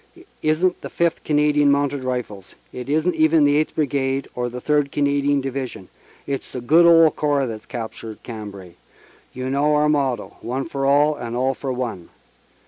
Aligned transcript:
"It 0.15 0.25
isn 0.41 0.71
t 0.71 0.77
the 0.81 0.89
Fifth 0.89 1.23
Canadian 1.23 1.69
Mounted 1.69 2.03
Rifles; 2.03 2.55
it 2.73 2.89
isn 2.89 3.11
t 3.11 3.17
even 3.19 3.43
the 3.43 3.55
Eighth 3.55 3.75
Brigade 3.75 4.27
or 4.33 4.49
the 4.49 4.59
Third 4.59 4.91
Canadian 4.91 5.41
Division 5.41 5.89
it 6.25 6.41
s 6.41 6.49
the 6.49 6.59
good 6.59 6.87
old 6.87 7.15
Corps 7.15 7.45
that 7.45 7.59
s 7.59 7.65
captured 7.67 8.23
Cambrai; 8.23 8.71
you 9.31 9.47
know 9.51 9.75
our 9.75 9.89
motto, 9.89 10.37
One 10.41 10.65
for 10.65 10.87
all 10.87 11.15
and 11.15 11.35
all 11.35 11.53
for 11.53 11.71
one. 11.71 12.09